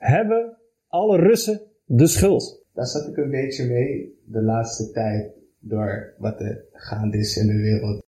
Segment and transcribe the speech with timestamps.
[0.00, 0.56] Hebben
[0.88, 2.64] alle Russen de schuld?
[2.74, 7.46] Daar zat ik een beetje mee de laatste tijd door wat er gaande is in
[7.46, 8.02] de wereld.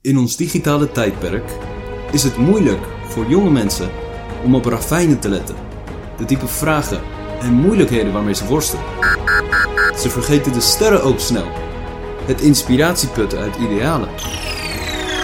[0.00, 1.50] In ons digitale tijdperk
[2.12, 3.90] is het moeilijk voor jonge mensen
[4.44, 5.56] om op ravijnen te letten.
[6.16, 7.00] De type vragen
[7.40, 8.84] en moeilijkheden waarmee ze worstelen.
[9.96, 11.46] Ze vergeten de sterren ook snel.
[12.26, 14.08] Het inspiratieputten uit idealen.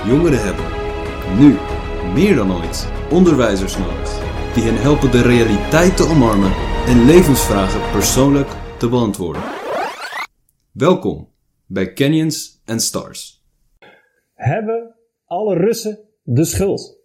[0.07, 0.65] Jongeren hebben,
[1.39, 1.57] nu
[2.13, 4.11] meer dan ooit, onderwijzers nodig.
[4.55, 6.53] Die hen helpen de realiteit te omarmen
[6.87, 9.43] en levensvragen persoonlijk te beantwoorden.
[10.73, 11.29] Welkom
[11.67, 13.45] bij Canyons and Stars.
[14.35, 17.03] Hebben alle Russen de schuld?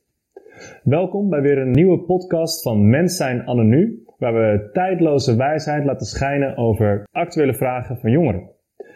[0.83, 6.05] Welkom bij weer een nieuwe podcast van Mens zijn Anonu, waar we tijdloze wijsheid laten
[6.05, 8.49] schijnen over actuele vragen van jongeren.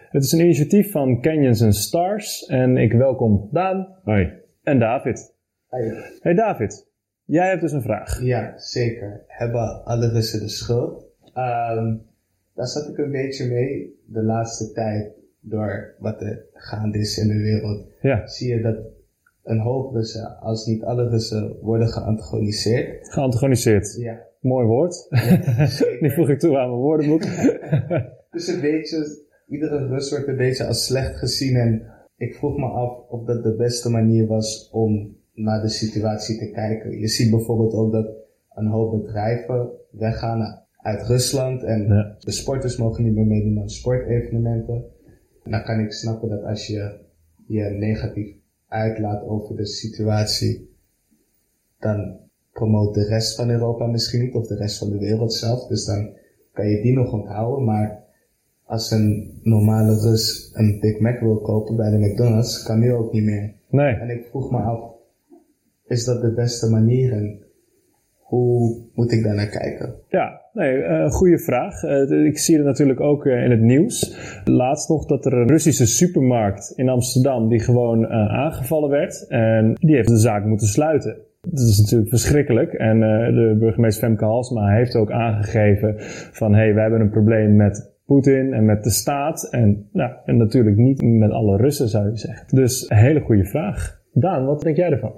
[0.10, 4.34] Het is een initiatief van Canyons and Stars en ik welkom Daan Hoi.
[4.64, 5.36] en David.
[5.70, 5.94] Hey.
[6.20, 6.93] Hey David,
[7.26, 8.22] jij hebt dus een vraag.
[8.22, 9.24] Ja, zeker.
[9.28, 11.06] Hebben alle Russen de schuld?
[11.34, 11.96] Ehm,
[12.56, 17.28] daar zat ik een beetje mee de laatste tijd door wat er gaande is in
[17.28, 17.88] de wereld.
[18.02, 18.78] Ja, Zie je dat
[19.44, 23.10] een hoop Russen, als niet alle Russen, worden geantagoniseerd.
[23.14, 23.96] geantagoniseerd.
[24.00, 24.22] Ja.
[24.40, 25.08] Mooi woord.
[25.10, 25.98] zeker.
[26.02, 27.24] Die voeg ik toe aan mijn woordenboek.
[28.32, 31.56] Dus een beetje, iedere Rus wordt een beetje als slecht gezien.
[31.56, 36.38] En ik vroeg me af of dat de beste manier was om naar de situatie
[36.38, 37.00] te kijken.
[37.00, 38.08] Je ziet bijvoorbeeld ook dat
[38.54, 41.64] een hoop bedrijven weggaan uit Rusland.
[41.64, 42.16] En Ja.
[42.20, 44.84] de sporters mogen niet meer meedoen aan sportevenementen.
[45.44, 47.00] Dan kan ik snappen dat als je
[47.48, 48.36] je negatief
[48.68, 50.72] uitlaat over de situatie,
[51.80, 52.18] dan
[52.52, 55.68] promoot de rest van Europa misschien niet, of de rest van de wereld zelf.
[55.68, 56.10] Dus dan
[56.54, 57.66] kan je die nog onthouden.
[57.66, 58.04] Maar
[58.66, 63.14] als een normale Rus een Big Mac wil kopen bij de McDonald's, kan nu ook
[63.14, 63.54] niet meer.
[63.70, 63.94] Nee.
[63.96, 64.92] En ik vroeg me af,
[65.94, 67.40] is dat de beste manier en
[68.34, 69.96] hoe moet ik daar naar kijken?
[70.10, 71.84] Ja, nee, eh, goede vraag.
[71.84, 74.18] Eh, ik zie het natuurlijk ook eh, in het nieuws.
[74.46, 79.28] Laatst nog dat er een Russische supermarkt in Amsterdam die gewoon aangevallen werd.
[79.28, 81.18] En die heeft de zaak moeten sluiten.
[81.42, 82.74] Dat is natuurlijk verschrikkelijk.
[82.74, 85.96] En de burgemeester Femke Halsma heeft ook aangegeven
[86.32, 86.54] van...
[86.54, 89.48] hé, hey, wij hebben een probleem met Poetin en met de staat.
[89.52, 92.56] En, nou, en natuurlijk niet met alle Russen, zou je zeggen.
[92.56, 94.02] Dus een hele goede vraag.
[94.14, 95.14] Daan, wat denk jij ervan?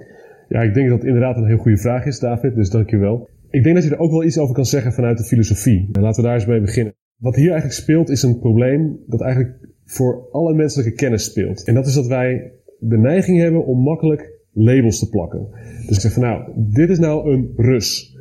[0.48, 2.96] Ja, ik denk dat het inderdaad een heel goede vraag is, David, dus dank je
[2.96, 3.28] wel.
[3.50, 5.88] Ik denk dat je er ook wel iets over kan zeggen vanuit de filosofie.
[5.92, 6.94] En laten we daar eens mee beginnen.
[7.16, 11.64] Wat hier eigenlijk speelt is een probleem dat eigenlijk voor alle menselijke kennis speelt.
[11.64, 15.48] En dat is dat wij de neiging hebben om makkelijk labels te plakken.
[15.86, 18.16] Dus ik zeg van nou, dit is nou een Rus.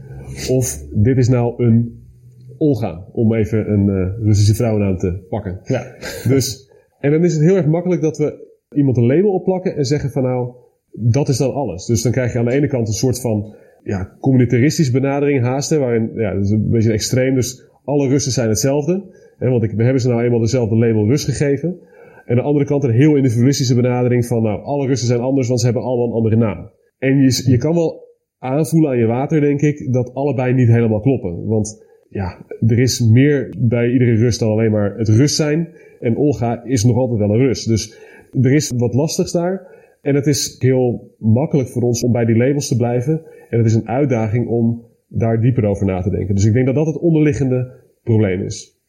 [0.50, 2.04] Of dit is nou een
[2.58, 5.60] Olga, om even een eh, Russische vrouwennaam te pakken.
[5.64, 5.96] Ja,
[6.28, 9.86] Dus, en dan is het heel erg makkelijk dat we iemand een label opplakken en
[9.86, 10.56] zeggen van nou,
[11.00, 11.86] dat is dan alles.
[11.86, 15.70] Dus dan krijg je aan de ene kant een soort van ja, communitaristische benadering haast,
[15.70, 19.04] hè, waarin, ja, dat is een beetje extreem, dus alle Russen zijn hetzelfde.
[19.38, 21.70] Hè, want ik, we hebben ze nou eenmaal dezelfde label Rus gegeven.
[22.26, 25.48] En aan de andere kant een heel individualistische benadering van nou, alle Russen zijn anders,
[25.48, 26.70] want ze hebben allemaal een andere naam.
[26.98, 28.04] En je, je kan wel
[28.40, 31.46] aanvoelen aan je water, denk ik, dat allebei niet helemaal kloppen.
[31.46, 35.70] Want ja, er is meer bij iedere Rus dan alleen maar het Rus zijn.
[36.00, 37.64] En Olga is nog altijd wel een Rus.
[37.64, 38.00] Dus
[38.42, 39.75] er is wat lastigs daar.
[40.06, 43.22] En het is heel makkelijk voor ons om bij die labels te blijven.
[43.50, 46.36] En het is een uitdaging om daar dieper over na te denken.
[46.36, 47.72] Dus ik denk dat dat het onderliggende
[48.04, 48.80] probleem is.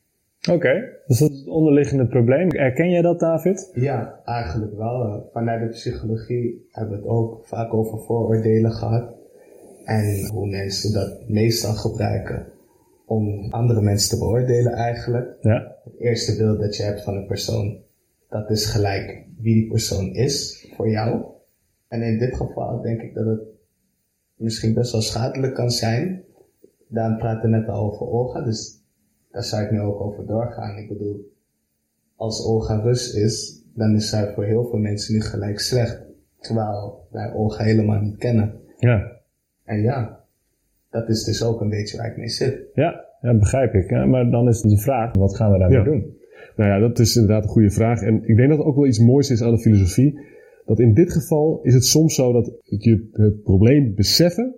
[0.50, 0.72] oké.
[1.06, 2.50] Dus dat is het onderliggende probleem.
[2.50, 3.70] Erken jij dat, David?
[3.74, 5.28] Ja, eigenlijk wel.
[5.32, 9.14] Vanuit de psychologie hebben we het ook vaak over vooroordelen gehad.
[9.84, 12.46] En hoe mensen dat meestal gebruiken
[13.06, 15.36] om andere mensen te beoordelen eigenlijk.
[15.40, 15.76] Ja.
[15.84, 17.84] Het eerste beeld dat je hebt van een persoon,
[18.28, 21.24] dat is gelijk wie die persoon is voor jou.
[21.88, 23.40] En in dit geval denk ik dat het
[24.36, 26.24] misschien best wel schadelijk kan zijn.
[26.88, 28.82] Daan praatte net al over Olga, dus
[29.30, 30.76] daar zou ik nu ook over doorgaan.
[30.78, 31.32] Ik bedoel,
[32.16, 36.02] als Olga Rus is, dan is zij voor heel veel mensen nu gelijk slecht.
[36.40, 38.60] Terwijl wij Olga helemaal niet kennen.
[38.78, 39.12] Ja.
[39.64, 40.20] En ja,
[40.90, 42.60] dat is dus ook een beetje waar ik mee zit.
[42.74, 43.90] Ja, ja begrijp ik.
[43.90, 44.06] Hè?
[44.06, 45.84] Maar dan is de vraag, wat gaan we daarmee Ja.
[45.84, 46.16] doen?
[46.56, 48.00] Nou ja, dat is inderdaad een goede vraag.
[48.00, 50.18] En ik denk dat het ook wel iets moois is aan de filosofie.
[50.64, 54.54] Dat in dit geval is het soms zo dat je het probleem beseffen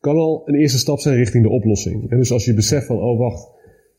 [0.00, 2.10] kan al een eerste stap zijn richting de oplossing.
[2.10, 3.48] En dus als je beseft van, oh wacht,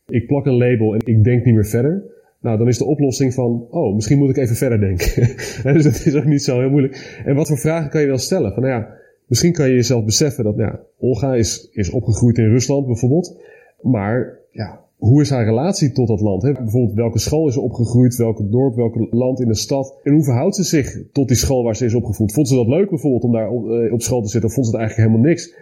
[0.07, 2.04] ik plak een label en ik denk niet meer verder.
[2.42, 5.28] Nou, dan is de oplossing van, oh, misschien moet ik even verder denken.
[5.63, 7.22] En dus dat is ook niet zo heel moeilijk.
[7.25, 8.54] En wat voor vragen kan je wel stellen?
[8.54, 8.94] Van, nou ja,
[9.25, 13.42] misschien kan je jezelf beseffen dat, nou ja, Olga is, is opgegroeid in Rusland bijvoorbeeld.
[13.81, 16.42] Maar, ja, hoe is haar relatie tot dat land?
[16.42, 18.15] Bijvoorbeeld, welke school is ze opgegroeid?
[18.15, 20.00] Welk dorp, welk land in de stad?
[20.03, 22.33] En hoe verhoudt ze zich tot die school waar ze is opgevoed?
[22.33, 24.50] Vond ze dat leuk bijvoorbeeld om daar op, eh, school te zitten?
[24.50, 25.53] Of vond ze het eigenlijk helemaal niks?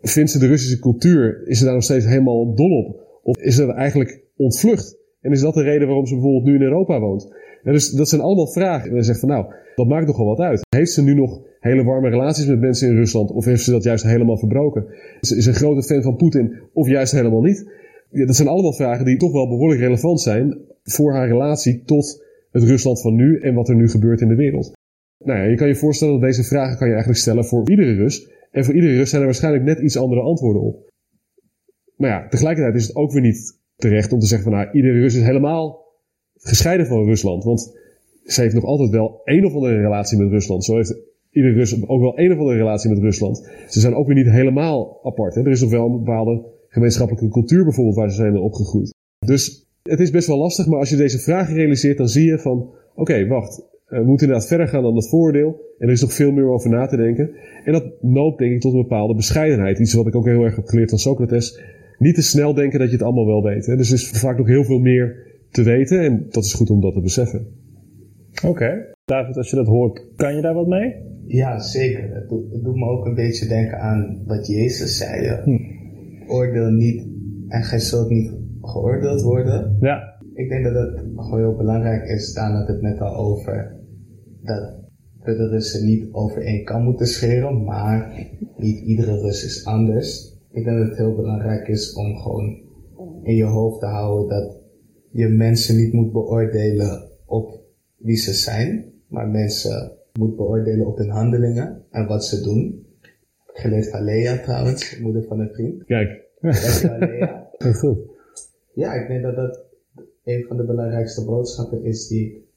[0.00, 3.06] vindt ze de Russische cultuur, is ze daar nog steeds helemaal dol op?
[3.22, 4.96] Of is ze er eigenlijk ontvlucht?
[5.20, 7.34] En is dat de reden waarom ze bijvoorbeeld nu in Europa woont?
[7.62, 8.88] Dus dat zijn allemaal vragen.
[8.88, 10.66] En dan zegt van nou, dat maakt nogal wat uit.
[10.76, 13.30] Heeft ze nu nog hele warme relaties met mensen in Rusland?
[13.30, 14.86] Of heeft ze dat juist helemaal verbroken?
[15.20, 17.70] Is ze een grote fan van Poetin of juist helemaal niet?
[18.10, 22.24] Ja, dat zijn allemaal vragen die toch wel behoorlijk relevant zijn voor haar relatie tot
[22.50, 24.72] het Rusland van nu en wat er nu gebeurt in de wereld.
[25.24, 27.94] Nou ja, je kan je voorstellen dat deze vragen kan je eigenlijk stellen voor iedere
[27.94, 28.30] Rus.
[28.50, 30.90] En voor iedere Rus zijn er waarschijnlijk net iets andere antwoorden op.
[31.96, 35.00] Maar ja, tegelijkertijd is het ook weer niet terecht om te zeggen van nou, iedere
[35.00, 35.86] Rus is helemaal
[36.34, 37.44] gescheiden van Rusland.
[37.44, 37.78] Want
[38.24, 40.64] ze heeft nog altijd wel een of andere relatie met Rusland.
[40.64, 40.96] Zo heeft
[41.30, 43.50] iedere Rus ook wel een of andere relatie met Rusland.
[43.68, 45.34] Ze zijn ook weer niet helemaal apart.
[45.34, 45.40] Hè?
[45.40, 48.94] Er is nog wel een bepaalde gemeenschappelijke cultuur bijvoorbeeld waar ze zijn opgegroeid.
[49.26, 52.38] Dus het is best wel lastig, maar als je deze vragen realiseert, dan zie je
[52.38, 55.66] van, oké, wacht, we moeten inderdaad verder gaan dan dat voordeel.
[55.78, 57.30] En er is nog veel meer over na te denken.
[57.64, 59.78] En dat noopt denk ik tot een bepaalde bescheidenheid.
[59.78, 61.60] Iets wat ik ook heel erg heb geleerd van Socrates.
[61.98, 63.66] Niet te snel denken dat je het allemaal wel weet.
[63.66, 63.76] Hè?
[63.76, 66.80] Dus er is vaak nog heel veel meer te weten en dat is goed om
[66.80, 67.46] dat te beseffen.
[68.46, 68.94] Oké.
[69.04, 70.94] David, als je dat hoort, kan je daar wat mee?
[71.26, 72.14] Ja, zeker.
[72.14, 75.40] Het doet, het doet me ook een beetje denken aan wat Jezus zei.
[75.44, 75.77] Hm.
[76.28, 77.06] Oordeel niet
[77.48, 78.32] en gij zult niet
[78.62, 79.76] geoordeeld worden.
[79.80, 80.16] Ja.
[80.34, 83.76] Ik denk dat het gewoon heel belangrijk is, Daan had het net al over,
[84.42, 84.74] dat
[85.22, 88.26] we de Russen niet over één kan moeten scheren, maar
[88.56, 90.36] niet iedere Rus is anders.
[90.50, 92.66] Ik denk dat het heel belangrijk is om gewoon
[93.22, 94.60] in je hoofd te houden dat
[95.10, 97.60] je mensen niet moet beoordelen op
[97.96, 102.86] wie ze zijn, maar mensen moet beoordelen op hun handelingen en wat ze doen.
[103.58, 105.84] Geleerd van Lea trouwens, moeder van een vriend.
[105.84, 106.24] Kijk.
[106.40, 107.50] Lea.
[107.80, 107.98] Goed.
[108.72, 109.64] Ja, ik denk dat dat
[110.24, 112.48] een van de belangrijkste boodschappen is die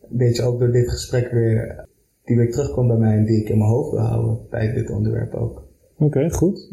[0.00, 1.86] een beetje ook door dit gesprek weer,
[2.24, 4.90] die weer terugkomt bij mij en die ik in mijn hoofd wil houden bij dit
[4.90, 5.68] onderwerp ook.
[5.98, 6.72] Oké, goed.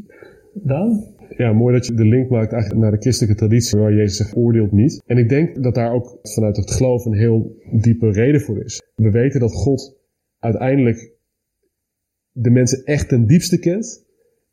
[0.53, 1.13] Dan?
[1.37, 4.35] Ja, mooi dat je de link maakt eigenlijk naar de christelijke traditie waar Jezus zegt
[4.35, 5.01] oordeelt niet.
[5.05, 8.81] En ik denk dat daar ook vanuit het geloof een heel diepe reden voor is.
[8.95, 9.97] We weten dat God
[10.39, 11.14] uiteindelijk
[12.37, 14.05] de mensen echt ten diepste kent.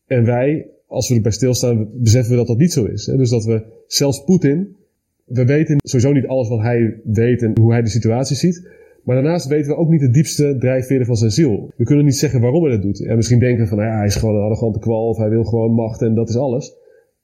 [0.06, 3.04] En wij, als we erbij stilstaan, beseffen we dat dat niet zo is.
[3.04, 4.76] Dus dat we zelfs Poetin,
[5.24, 8.70] we weten sowieso niet alles wat hij weet en hoe hij de situatie ziet.
[9.04, 11.72] Maar daarnaast weten we ook niet de diepste drijfveren van zijn ziel.
[11.76, 13.06] We kunnen niet zeggen waarom hij dat doet.
[13.06, 15.44] En misschien denken van, nou ja, hij is gewoon een arrogante kwal of hij wil
[15.44, 16.74] gewoon macht en dat is alles.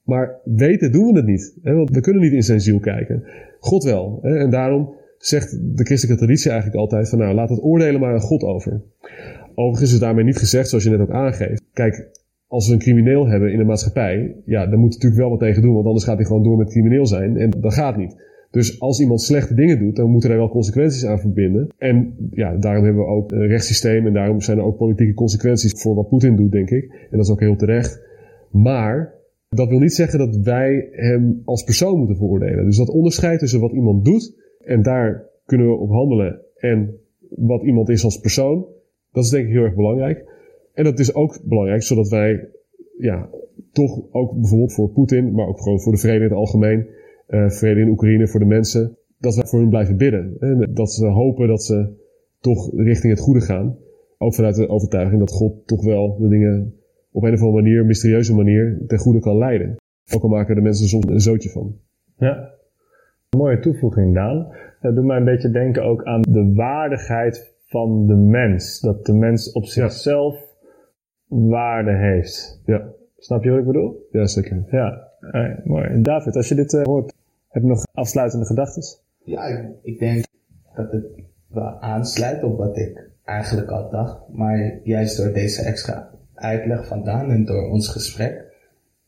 [0.03, 1.55] Maar weten doen we het niet.
[1.63, 3.25] Want we kunnen niet in zijn ziel kijken.
[3.61, 4.19] God wel.
[4.23, 8.21] En daarom zegt de christelijke traditie eigenlijk altijd van, nou, laat het oordelen maar aan
[8.21, 8.81] God over.
[9.59, 11.63] Overigens is daarmee niet gezegd, zoals je net ook aangeeft.
[11.73, 12.09] Kijk,
[12.47, 15.63] als we een crimineel hebben in de maatschappij, ja, dan moet natuurlijk wel wat tegen
[15.63, 17.37] doen, want anders gaat hij gewoon door met crimineel zijn.
[17.37, 18.27] En dat gaat niet.
[18.51, 21.69] Dus als iemand slechte dingen doet, dan moeten er wel consequenties aan verbinden.
[21.79, 25.83] En ja, daarom hebben we ook een rechtssysteem en daarom zijn er ook politieke consequenties
[25.83, 26.85] voor wat Poetin doet, denk ik.
[27.11, 28.03] En dat is ook heel terecht.
[28.51, 29.15] Maar
[29.49, 32.65] dat wil niet zeggen dat wij hem als persoon moeten veroordelen.
[32.65, 34.35] Dus dat onderscheid tussen wat iemand doet
[34.65, 36.95] en daar kunnen we op handelen en
[37.29, 38.67] wat iemand is als persoon,
[39.19, 40.25] dat is denk ik heel erg belangrijk.
[40.73, 42.49] En dat is ook belangrijk zodat wij
[42.99, 43.29] ja,
[43.73, 46.87] toch ook bijvoorbeeld voor Poetin, maar ook gewoon voor de vrede in het algemeen,
[47.29, 50.37] uh, vrede in Oekraïne voor de mensen, dat we voor hen blijven bidden.
[50.39, 52.07] En dat ze hopen dat ze
[52.41, 53.77] toch richting het goede gaan.
[54.19, 56.75] Ook vanuit de overtuiging dat God toch wel de dingen
[57.13, 59.77] op een of andere manier, mysterieuze manier, ten goede kan leiden.
[60.15, 61.77] Ook al maken de mensen soms een zootje van.
[62.17, 62.51] Ja,
[63.37, 64.47] mooie toevoeging, Daan.
[64.81, 68.81] Dat doet mij een beetje denken ook aan de waardigheid van de mens.
[68.81, 70.57] Dat de mens op zichzelf
[71.27, 72.63] waarde heeft.
[72.65, 72.89] Ja.
[73.17, 74.09] Snap je wat ik bedoel?
[74.11, 74.65] Ja, zeker.
[74.71, 75.09] Ja,
[75.65, 76.03] mooi.
[76.03, 77.15] David, als je dit uh, hoort,
[77.49, 78.83] heb je nog afsluitende gedachten?
[79.25, 80.25] Ja, ik, ik, denk
[80.75, 81.05] dat het
[81.49, 84.29] wel aansluit op wat ik eigenlijk al dacht.
[84.29, 88.45] Maar juist door deze extra uitleg vandaan en door ons gesprek,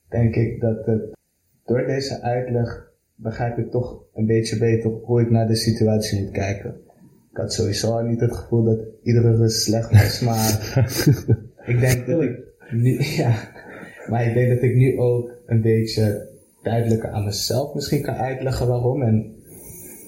[0.08, 1.16] denk ik dat het,
[1.64, 6.32] door deze uitleg begrijp ik toch een beetje beter hoe ik naar de situatie moet
[6.32, 6.80] kijken.
[7.30, 10.74] Ik had sowieso al niet het gevoel dat iedere rust slecht was, maar
[11.72, 12.38] ik denk dat ik
[12.70, 13.34] nu, ja,
[14.06, 16.28] maar ik denk dat ik nu ook een beetje
[16.62, 19.02] duidelijker aan mezelf misschien kan uitleggen waarom.
[19.02, 19.34] En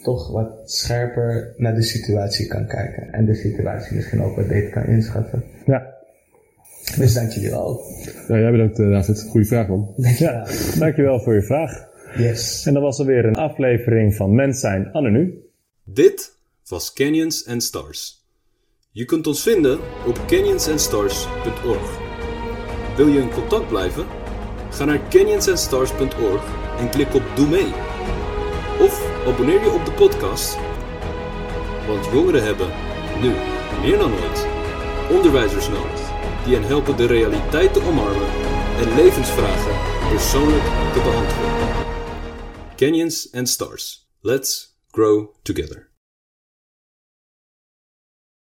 [0.02, 3.12] toch wat scherper naar de situatie kan kijken.
[3.12, 5.44] En de situatie misschien ook wat beter kan inschatten.
[5.66, 5.94] Ja.
[6.96, 7.80] Dus dank jullie wel.
[8.28, 9.22] Ja, jij bedankt uh, David.
[9.22, 9.94] Goeie vraag man.
[9.96, 10.46] Ja,
[10.78, 11.90] dankjewel voor je vraag.
[12.16, 12.66] Yes.
[12.66, 15.42] En dat was alweer een aflevering van Mens zijn anno nu.
[15.84, 18.26] Dit was Canyons and Stars.
[18.90, 21.98] Je kunt ons vinden op canyonsandstars.org.
[22.96, 24.06] Wil je in contact blijven?
[24.70, 26.44] Ga naar canyonsandstars.org
[26.78, 27.72] en klik op Doe mee.
[28.80, 30.56] Of abonneer je op de podcast.
[31.86, 32.68] Want jongeren hebben,
[33.20, 33.32] nu
[33.80, 34.46] meer dan ooit,
[35.10, 36.10] onderwijzers nodig
[36.44, 38.28] die hen helpen de realiteit te omarmen
[38.78, 41.62] en levensvragen persoonlijk te beantwoorden.
[42.76, 44.08] Canyons and Stars.
[44.20, 45.91] Let's grow together.